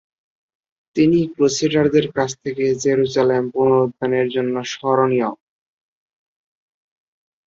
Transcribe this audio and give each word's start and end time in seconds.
তিনি 0.95 1.19
ক্রুসেডারদের 1.33 2.05
কাছ 2.17 2.29
থেকে 2.43 2.65
জেরুজালেম 2.83 3.43
পুনরুদ্ধারের 3.53 4.27
জন্য 4.35 4.55
স্মরণীয়। 4.71 5.31